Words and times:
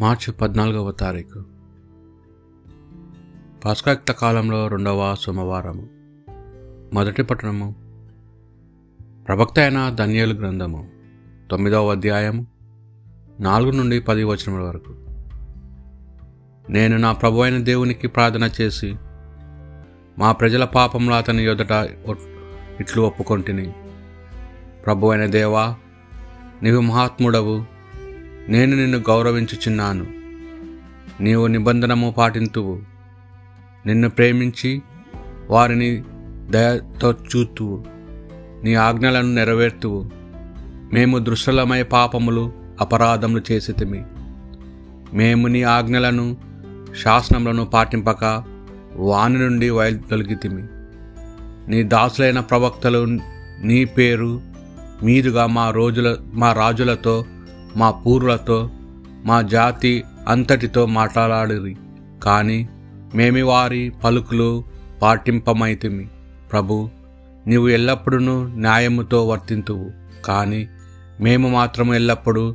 మార్చి 0.00 0.32
పద్నాలుగవ 0.32 0.90
తారీఖు. 0.90 1.44
పాస్కాక్త 3.64 4.12
కాలంలో 4.12 4.68
రెండవ 4.68 5.14
సోమవారము. 5.14 5.88
మొదటి 6.94 7.22
పట్టణము. 7.22 7.74
ప్రవక్త 9.28 9.58
అయిన 9.58 9.88
ధన్యలు 9.88 10.34
గ్రంథము 10.34 10.90
తొమ్మిదవ 11.50 11.90
అధ్యాయము 11.90 12.46
నాలుగు 13.40 13.70
నుండి 13.70 14.00
పది 14.00 14.24
వచనముల 14.24 14.60
వరకు. 14.60 14.92
నేను 16.72 16.96
నా 16.96 17.12
ప్రభు 17.12 17.40
అయిన 17.40 17.58
దేవునికి 17.58 18.08
ప్రార్థన 18.08 18.50
చేసి 18.60 18.96
మా 20.18 20.32
ప్రజల 20.32 20.64
పాపంలో 20.64 21.16
అతని 21.16 21.44
ఎదుట 21.44 21.72
ఇట్లు 22.80 23.02
ఒప్పుకొంటిని. 23.02 23.72
ప్రభు 24.86 25.06
అయిన 25.06 25.26
దేవా 25.26 25.76
నీవు 26.62 26.80
మహాత్ముడవు. 26.80 27.73
నేను 28.48 28.76
నిన్ను 28.76 28.98
గౌరవించుచున్నాను. 28.98 30.06
నీవు 31.20 31.46
నిబంధనము 31.46 32.14
పాటింతువు. 32.18 32.78
నిన్ను 33.86 34.10
ప్రేమించి 34.10 34.82
వారిని 35.50 36.04
దయతో 36.50 37.12
చూతువు. 37.12 37.84
నీ 38.64 38.74
ఆజ్ఞలను 38.74 39.34
నెరవేర్తువు. 39.34 40.10
మేము 40.92 41.18
దృశ్యలమై 41.18 41.82
పాపములు 41.82 42.52
అపరాధములు 42.80 43.52
చేసితిమి. 43.52 44.02
మేము 45.14 45.46
నీ 45.46 45.62
ఆజ్ఞలను 45.62 46.36
శాసనములను 47.02 47.64
పాటింపక 47.64 48.44
వాని 48.96 49.38
నుండి 49.38 49.70
వైదొలిగితిమి 49.70 50.62
నీ 51.68 51.82
దాసులైన 51.82 52.40
ప్రవక్తలు 52.40 53.18
నీ 53.62 53.84
పేరు 53.84 54.40
మీదుగా 55.02 55.46
మా 55.46 55.70
రోజుల 55.70 56.16
మా 56.32 56.52
రాజులతో 56.52 57.24
మా 57.76 57.90
పూర్వులతో 57.90 58.70
మా 59.24 59.42
జాతి 59.42 60.04
అంతటితో 60.28 60.86
మాట్లాడిరి. 60.86 61.76
కానీ 62.22 62.68
మేమి 63.14 63.42
వారి 63.42 63.92
పలుకులు 64.04 64.64
పాటింపమైతిమి. 65.02 66.08
ప్రభు 66.52 66.90
నీవు 67.46 67.68
ఎల్లప్పుడూ 67.68 68.18
న్యాయముతో 68.46 69.26
వర్తింతువు. 69.26 69.90
కానీ 70.24 70.68
మేము 71.20 71.48
మాత్రం 71.48 71.94
ఎల్లప్పుడూ 71.94 72.54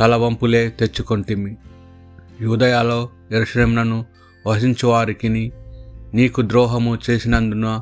తలవంపులే 0.00 0.68
తెచ్చుకొంటిమి. 0.68 1.56
యూదయాలో 2.40 3.08
ఎరుషలేములను 3.32 4.04
వహించువారికి 4.46 5.52
నీకు 6.14 6.42
ద్రోహము 6.42 6.98
చేసినందున 7.10 7.80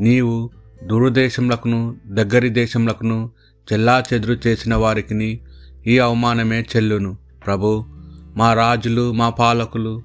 నీవు 0.00 0.50
దూరదేశములకును 0.84 1.96
దగ్గరి 2.06 2.48
దేశములకును 2.48 3.30
చెల్లా 3.72 4.04
చెదురు 4.14 4.36
చేసిన 4.46 4.74
వారికి 4.74 5.40
ఈ 5.88 5.98
అవమానమే 5.98 6.60
చెల్లును. 6.60 7.16
ప్రభు 7.46 7.84
మా 8.36 8.52
రాజులు 8.52 9.12
మా 9.12 9.30
పాలకులు 9.30 10.02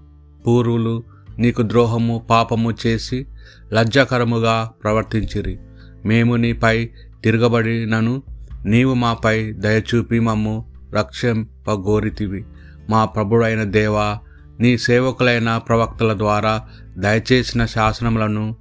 పూర్వులు 0.48 1.04
నీకు 1.38 1.62
ద్రోహము 1.62 2.28
పాపము 2.30 2.74
చేసి 2.86 3.28
లజ్జకరముగా 3.74 4.72
ప్రవర్తించిరి. 4.84 5.60
మేము 6.06 6.36
నీపై 6.36 6.90
తిరగబడినను 7.24 8.24
నీవు 8.66 8.94
మాపై 8.94 9.52
దయచూపి 9.52 10.20
మమ్ము 10.20 10.74
రక్షింపగోరితివి. 10.94 12.46
మా 12.90 13.06
ప్రభుడైన 13.06 13.64
దేవా 13.64 14.18
నీ 14.60 14.78
సేవకులైన 14.78 15.58
ప్రవక్తల 15.58 16.18
ద్వారా 16.18 16.70
దయచేసిన 16.98 17.66
శాసనములను 17.66 18.56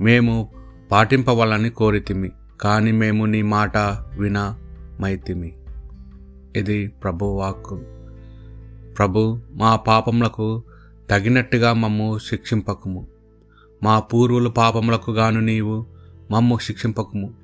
మేము 0.00 0.52
పాటింపవాలని 0.92 1.70
కోరితిమి. 1.70 2.30
కానీ 2.60 2.92
మేము 2.92 3.24
నీ 3.24 3.42
మాట 3.42 3.76
వినమైతిమి. 4.18 5.52
ఇది 6.56 6.88
ప్రభువాక్కు 6.88 7.82
ప్రభు 8.98 9.40
మా 9.54 9.76
పాపములకు 9.76 10.62
తగినట్టుగా 11.10 11.72
మమ్ము 11.72 12.18
శిక్షింపకుము. 12.18 13.06
మా 13.82 13.98
పూర్వుల 13.98 14.48
పాపములకు 14.48 15.10
గాను 15.10 15.40
నీవు 15.40 15.86
మమ్ము 16.30 16.58
శిక్షింపకుము. 16.62 17.34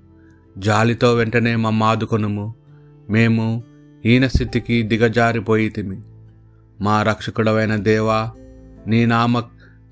జాలితో 0.59 1.15
వెంటనే 1.15 1.57
మమ్మాదుకొనుము 1.57 2.55
మేము 3.11 3.63
ఈయన 4.07 4.27
స్థితికి 4.27 4.83
దిగజారిపోయితిమి. 4.83 6.01
మా 6.81 7.03
రక్షకుడవైన 7.03 7.77
దేవా 7.77 8.31
నీ 8.87 9.07
నామ 9.07 9.41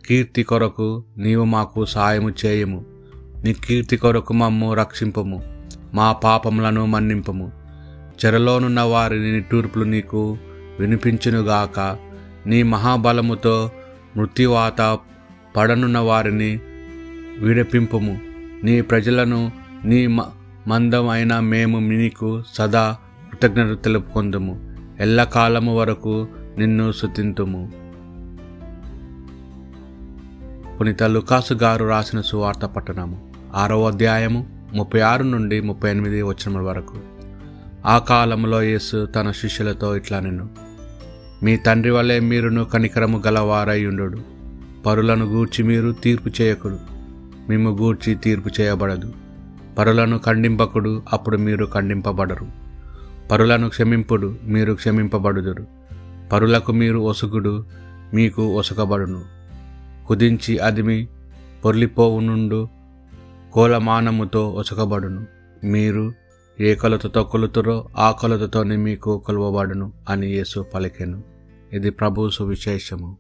కీర్తి 0.07 0.43
కొరకు 0.43 1.05
నీవు 1.19 1.45
మాకు 1.45 1.85
సాయము 1.85 2.33
చేయము. 2.47 2.85
నీ 3.45 3.53
కీర్తి 3.53 3.97
కొరకు 3.97 4.33
మమ్ము 4.33 4.75
రక్షింపము. 4.75 5.43
మా 5.95 6.13
పాపములను 6.13 6.87
మన్నింపము. 6.87 7.53
చెరలోనున్న 8.27 8.81
వారి 8.81 9.33
నిట్టూర్పులు 9.33 9.85
నీకు 9.85 10.39
వినిపించునుగాక. 10.81 11.97
నీ 12.47 12.63
మహాబలముతో 12.63 13.71
మృత్యువాత 14.17 14.99
పడనున్న 15.57 15.99
వారిని 15.99 16.61
విడిపింపుము. 17.39 18.21
నీ 18.65 18.81
ప్రజలను 18.81 19.53
నీ 19.85 20.07
మ- 20.07 20.25
మందం 20.67 21.09
అయిన 21.09 21.41
మేము 21.41 21.79
నీకు 21.79 22.43
సదా 22.55 22.97
కృతజ్ఞత 23.31 23.85
తెలుపుకొందుము. 23.85 24.77
ఎల్లకాలము 25.01 25.79
వరకు 25.79 26.29
నిన్ను 26.59 26.93
శుతింతుము 26.93 27.73
పునీత 30.81 31.03
లుకాసు 31.03 31.55
గారు 31.55 31.85
రాసిన 31.85 32.21
సువార్త 32.21 32.67
పట్టణము. 32.67 33.33
ఆరవ 33.55 33.89
అధ్యాయము 33.89 34.69
ముప్పై 34.75 35.01
ఆరు 35.01 35.23
నుండి 35.23 35.61
ముప్పై 35.61 35.91
ఎనిమిది 35.91 36.23
వచనముల 36.23 36.61
వరకు. 36.61 37.20
ఆ 37.87 37.99
కాలంలో 37.99 38.63
యేసు 38.63 39.07
తన 39.07 39.31
శిష్యులతో 39.31 39.97
ఇట్లా 39.97 40.21
నేను 40.21 40.49
మీ 41.43 41.57
తండ్రి 41.57 41.91
వలె 41.91 42.21
మీరును 42.21 42.65
కనికరము 42.65 43.23
గలవారయ్యుండు 43.27 44.19
పరులను 44.87 45.27
గూర్చి 45.27 45.65
మీరు 45.65 45.93
తీర్పు 45.93 46.43
చేయకుడు. 46.43 46.79
మేము 47.49 47.77
గూర్చి 47.77 48.15
తీర్పు 48.15 48.51
చేయబడదు. 48.61 49.13
పరులను 49.79 50.19
ఖండింపకుడు 50.19 51.03
అప్పుడు 51.13 51.37
మీరు 51.37 51.69
ఖండింపబడరు. 51.75 52.47
పరులను 53.31 53.69
క్షమింపుడు 53.69 54.37
మీరు 54.45 54.75
క్షమింపబడుదురు. 54.75 55.67
పరులకు 56.33 56.73
మీరు 56.73 56.99
ఒసుగుడు 56.99 57.65
మీకు 58.15 58.47
ఒసకబడును 58.47 59.23
కుదించి 60.07 60.59
అదిమి 60.59 61.09
పొర్లిపోవునుండు 61.65 62.69
కోలమానముతో 63.53 64.49
ఒసకబడును 64.49 65.27
మీరు 65.65 66.13
ఏ 66.61 66.75
కొలతతో 66.75 67.25
కొలుతురో 67.25 67.89
ఆ 67.97 68.11
కొలతతోనే 68.11 68.77
మీకు 68.77 69.23
కొలువబడును 69.27 69.93
అని 70.09 70.27
యేసు 70.27 70.67
పలికెను. 70.75 71.23
ఇది 71.73 71.91
ప్రభు 71.91 72.31
సువిశేషము. 72.31 73.17